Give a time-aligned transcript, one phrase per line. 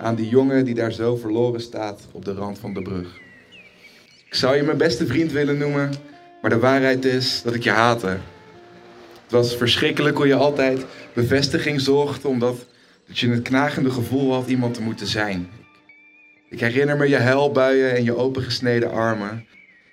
[0.00, 3.20] Aan die jongen die daar zo verloren staat op de rand van de brug.
[4.26, 5.92] Ik zou je mijn beste vriend willen noemen,
[6.42, 8.18] maar de waarheid is dat ik je haatte.
[9.22, 12.66] Het was verschrikkelijk hoe je altijd bevestiging zocht, omdat
[13.06, 15.48] dat je het knagende gevoel had iemand te moeten zijn.
[16.48, 19.46] Ik herinner me je huilbuien en je opengesneden armen.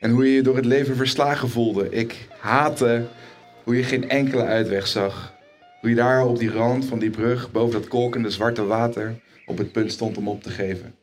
[0.00, 1.90] En hoe je je door het leven verslagen voelde.
[1.90, 3.06] Ik haatte
[3.64, 5.32] hoe je geen enkele uitweg zag.
[5.80, 9.58] Hoe je daar op die rand van die brug, boven dat kolkende zwarte water, op
[9.58, 10.94] het punt stond om op te geven.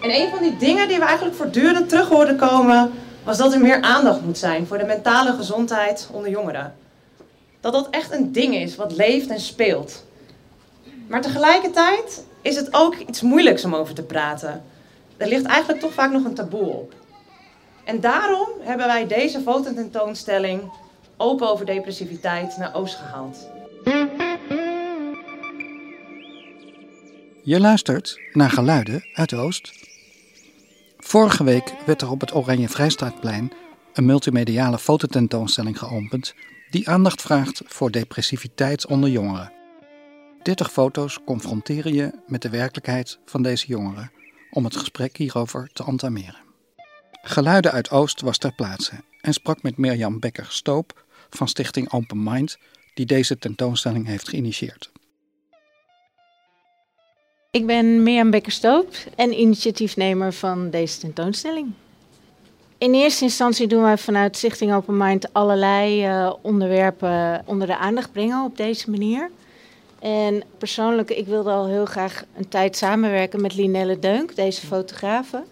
[0.00, 2.90] En een van die dingen die we eigenlijk voortdurend terug hoorden komen,
[3.24, 6.74] was dat er meer aandacht moet zijn voor de mentale gezondheid onder jongeren.
[7.60, 10.04] Dat dat echt een ding is wat leeft en speelt.
[11.08, 14.62] Maar tegelijkertijd is het ook iets moeilijks om over te praten.
[15.16, 16.94] Er ligt eigenlijk toch vaak nog een taboe op.
[17.84, 20.70] En daarom hebben wij deze fototentoonstelling
[21.16, 23.48] Open over depressiviteit naar Oost gehaald.
[27.42, 29.72] Je luistert naar geluiden uit Oost.
[30.98, 33.52] Vorige week werd er op het Oranje Vrijstaatplein
[33.92, 36.34] een multimediale fototentoonstelling geopend
[36.70, 39.61] die aandacht vraagt voor depressiviteit onder jongeren.
[40.42, 44.12] 30 foto's confronteren je met de werkelijkheid van deze jongeren
[44.50, 46.40] om het gesprek hierover te entameren.
[47.22, 52.58] Geluiden uit Oost was ter plaatse en sprak met Mirjam Becker-Stoop van Stichting Open Mind,
[52.94, 54.90] die deze tentoonstelling heeft geïnitieerd.
[57.50, 61.72] Ik ben Mirjam Becker-Stoop en initiatiefnemer van deze tentoonstelling.
[62.78, 68.12] In eerste instantie doen wij vanuit Stichting Open Mind allerlei uh, onderwerpen onder de aandacht
[68.12, 69.30] brengen op deze manier.
[70.02, 75.42] En persoonlijk, ik wilde al heel graag een tijd samenwerken met Linelle Deunk, deze fotografe.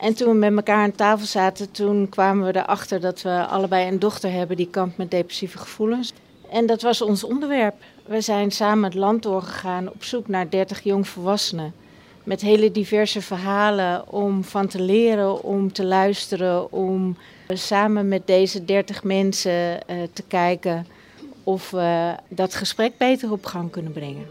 [0.00, 3.88] En toen we met elkaar aan tafel zaten, toen kwamen we erachter dat we allebei
[3.88, 6.12] een dochter hebben die kampt met depressieve gevoelens.
[6.50, 7.74] En dat was ons onderwerp.
[8.06, 11.74] We zijn samen het land doorgegaan op zoek naar 30 jongvolwassenen.
[12.24, 17.16] Met hele diverse verhalen om van te leren, om te luisteren, om
[17.48, 20.86] samen met deze 30 mensen uh, te kijken
[21.48, 24.26] of we dat gesprek beter op gang kunnen brengen.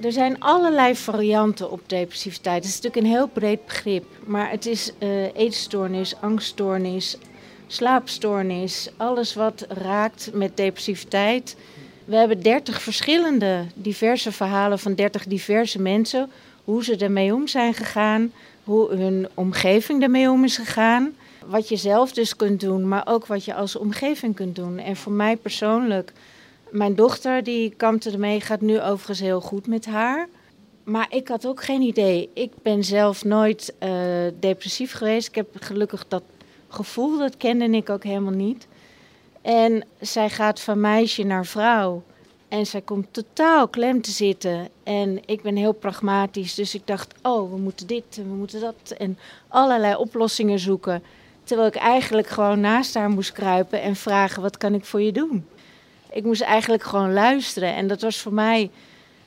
[0.00, 2.56] Er zijn allerlei varianten op depressiviteit.
[2.56, 7.18] Het is natuurlijk een heel breed begrip, maar het is uh, eetstoornis, angststoornis,
[7.66, 11.56] slaapstoornis, alles wat raakt met depressiviteit.
[12.04, 16.30] We hebben 30 verschillende diverse verhalen van 30 diverse mensen,
[16.64, 18.32] hoe ze ermee om zijn gegaan,
[18.62, 21.14] hoe hun omgeving ermee om is gegaan.
[21.46, 24.78] Wat je zelf dus kunt doen, maar ook wat je als omgeving kunt doen.
[24.78, 26.12] En voor mij persoonlijk,
[26.70, 30.28] mijn dochter die kampte ermee, gaat nu overigens heel goed met haar.
[30.84, 32.30] Maar ik had ook geen idee.
[32.34, 33.90] Ik ben zelf nooit uh,
[34.40, 35.28] depressief geweest.
[35.28, 36.22] Ik heb gelukkig dat
[36.68, 38.66] gevoel, dat kende ik ook helemaal niet.
[39.42, 42.02] En zij gaat van meisje naar vrouw.
[42.48, 44.68] En zij komt totaal klem te zitten.
[44.82, 46.54] En ik ben heel pragmatisch.
[46.54, 48.96] Dus ik dacht, oh, we moeten dit en we moeten dat.
[48.98, 49.18] En
[49.48, 51.02] allerlei oplossingen zoeken.
[51.44, 55.12] Terwijl ik eigenlijk gewoon naast haar moest kruipen en vragen: wat kan ik voor je
[55.12, 55.46] doen?
[56.10, 57.74] Ik moest eigenlijk gewoon luisteren.
[57.74, 58.70] En dat was voor mij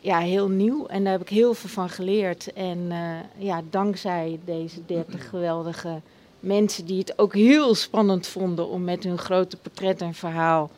[0.00, 0.86] ja, heel nieuw.
[0.86, 2.52] En daar heb ik heel veel van geleerd.
[2.52, 6.00] En uh, ja, dankzij deze 30 geweldige
[6.40, 10.70] mensen die het ook heel spannend vonden om met hun grote portret en verhaal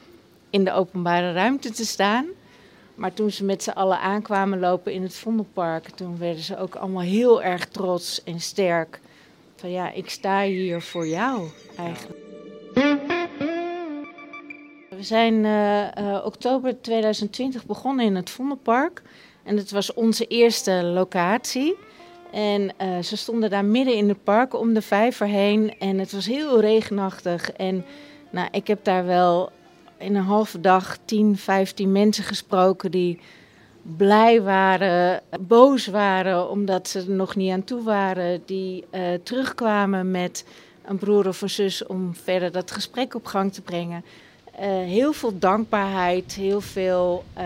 [0.51, 2.27] in de openbare ruimte te staan.
[2.95, 6.75] Maar toen ze met z'n allen aankwamen lopen in het Vondelpark, toen werden ze ook
[6.75, 9.01] allemaal heel erg trots en sterk
[9.61, 12.19] van ja, ik sta hier voor jou eigenlijk.
[14.89, 19.03] We zijn uh, uh, oktober 2020 begonnen in het Vondelpark.
[19.43, 21.77] En het was onze eerste locatie.
[22.33, 25.75] En uh, ze stonden daar midden in het park om de vijver heen.
[25.79, 27.53] En het was heel regenachtig.
[27.53, 27.85] En
[28.31, 29.51] nou, ik heb daar wel
[29.99, 33.21] in een halve dag 10, 15 mensen gesproken die
[33.83, 40.11] blij waren, boos waren omdat ze er nog niet aan toe waren, die uh, terugkwamen
[40.11, 40.45] met
[40.85, 44.05] een broer of een zus om verder dat gesprek op gang te brengen.
[44.61, 47.43] Uh, heel veel dankbaarheid, heel veel uh,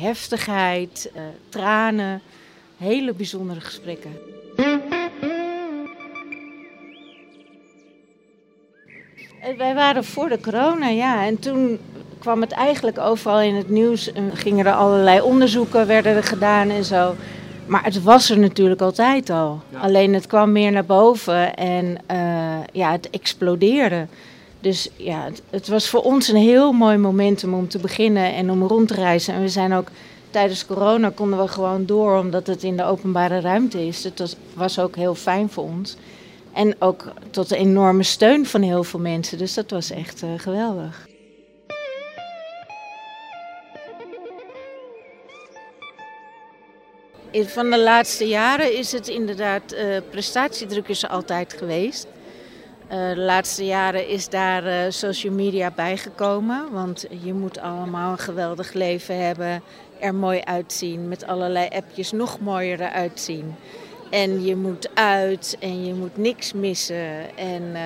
[0.00, 1.12] heftigheid,
[1.48, 2.22] tranen,
[2.76, 4.12] hele bijzondere gesprekken.
[9.56, 11.26] Wij waren voor de corona, ja.
[11.26, 11.78] En toen
[12.26, 14.12] kwam het eigenlijk overal in het nieuws.
[14.12, 17.14] En gingen er allerlei onderzoeken werden er gedaan en zo.
[17.66, 19.60] Maar het was er natuurlijk altijd al.
[19.80, 22.18] Alleen het kwam meer naar boven en uh,
[22.72, 24.06] ja, het explodeerde.
[24.60, 28.50] Dus ja, het, het, was voor ons een heel mooi momentum om te beginnen en
[28.50, 29.34] om rond te reizen.
[29.34, 29.88] En we zijn ook
[30.30, 34.04] Tijdens corona konden we gewoon door omdat het in de openbare ruimte is.
[34.04, 35.96] Het was, was ook heel fijn voor ons.
[36.52, 39.38] En ook tot de enorme steun van heel veel mensen.
[39.38, 41.06] Dus dat was echt uh, geweldig.
[47.32, 52.06] Van de laatste jaren is het inderdaad, uh, prestatiedruk is er altijd geweest.
[52.92, 56.72] Uh, de laatste jaren is daar uh, social media bijgekomen.
[56.72, 59.62] Want je moet allemaal een geweldig leven hebben,
[60.00, 63.54] er mooi uitzien, met allerlei appjes nog mooier eruit zien.
[64.10, 67.36] En je moet uit en je moet niks missen.
[67.36, 67.76] En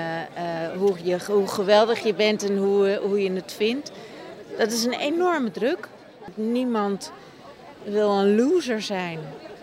[0.79, 3.91] hoe, je, hoe geweldig je bent en hoe, hoe je het vindt.
[4.59, 5.89] Dat is een enorme druk.
[6.35, 7.13] Niemand
[7.85, 9.19] wil een loser zijn.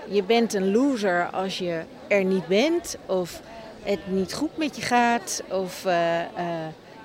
[0.07, 3.41] Je bent een loser als je er niet bent of
[3.83, 5.43] het niet goed met je gaat.
[5.49, 6.25] Of uh, uh,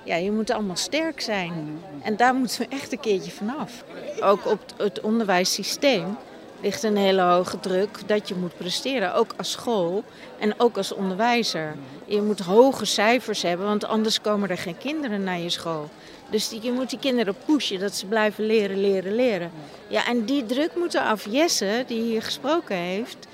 [0.03, 1.81] ja, je moet allemaal sterk zijn.
[2.01, 3.83] En daar moeten we echt een keertje vanaf.
[4.21, 6.17] Ook op het onderwijssysteem
[6.61, 9.13] ligt een hele hoge druk dat je moet presteren.
[9.13, 10.03] Ook als school
[10.39, 11.75] en ook als onderwijzer.
[12.05, 15.89] Je moet hoge cijfers hebben, want anders komen er geen kinderen naar je school.
[16.33, 19.51] Dus die, je moet die kinderen pushen dat ze blijven leren, leren, leren.
[19.87, 21.25] Ja, en die druk moet af.
[21.29, 23.27] Jesse, die hier gesproken heeft,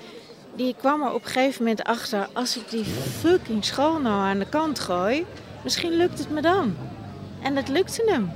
[0.54, 2.28] die kwam er op een gegeven moment achter...
[2.32, 2.84] als ik die
[3.18, 5.26] fucking school nou aan de kant gooi,
[5.64, 6.76] misschien lukt het me dan.
[7.42, 8.30] En dat lukte hem.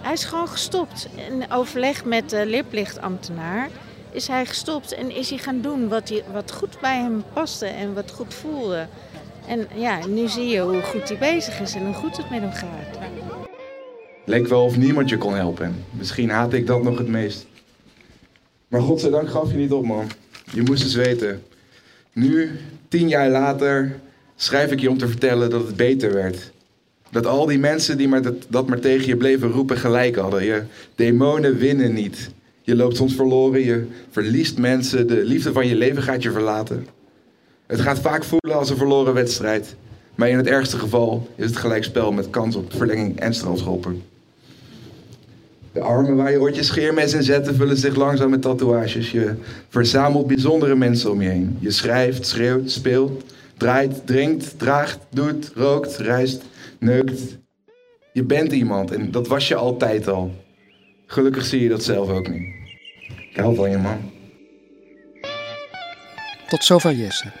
[0.00, 1.08] Hij is gewoon gestopt.
[1.28, 3.68] In overleg met de leerplichtambtenaar
[4.10, 7.66] is hij gestopt en is hij gaan doen wat, hij, wat goed bij hem paste
[7.66, 8.86] en wat goed voelde.
[9.46, 12.40] En ja, nu zie je hoe goed hij bezig is en hoe goed het met
[12.40, 13.05] hem gaat.
[14.26, 15.74] Leek wel of niemand je kon helpen.
[15.90, 17.46] Misschien haatte ik dat nog het meest.
[18.68, 20.06] Maar godzijdank gaf je niet op, man.
[20.52, 21.42] Je moest eens weten.
[22.12, 22.50] Nu,
[22.88, 23.96] tien jaar later,
[24.36, 26.52] schrijf ik je om te vertellen dat het beter werd.
[27.10, 30.44] Dat al die mensen die maar dat, dat maar tegen je bleven roepen gelijk hadden.
[30.44, 30.62] Je
[30.94, 32.30] demonen winnen niet.
[32.62, 36.86] Je loopt soms verloren, je verliest mensen, de liefde van je leven gaat je verlaten.
[37.66, 39.76] Het gaat vaak voelen als een verloren wedstrijd.
[40.14, 44.02] Maar in het ergste geval is het gelijkspel met kans op verlenging en strafschoppen.
[45.76, 49.10] De armen waar je je scheermes in zette vullen zich langzaam met tatoeages.
[49.10, 49.34] Je
[49.68, 51.56] verzamelt bijzondere mensen om je heen.
[51.60, 53.24] Je schrijft, schreeuwt, speelt,
[53.56, 56.42] draait, drinkt, draagt, doet, rookt, reist,
[56.78, 57.36] neukt.
[58.12, 60.34] Je bent iemand en dat was je altijd al.
[61.06, 62.46] Gelukkig zie je dat zelf ook niet.
[63.30, 64.10] Ik hou van je man.
[66.48, 67.32] Tot zover Jesse.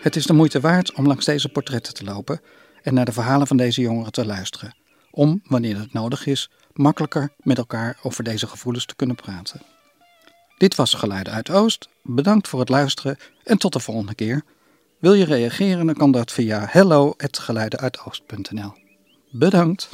[0.00, 2.40] Het is de moeite waard om langs deze portretten te lopen
[2.82, 4.79] en naar de verhalen van deze jongeren te luisteren.
[5.10, 9.60] Om, wanneer het nodig is, makkelijker met elkaar over deze gevoelens te kunnen praten.
[10.58, 11.88] Dit was Geluiden uit Oost.
[12.02, 14.42] Bedankt voor het luisteren en tot de volgende keer.
[14.98, 18.72] Wil je reageren, dan kan dat via hello@geluidenuitoost.nl.
[19.30, 19.88] Bedankt.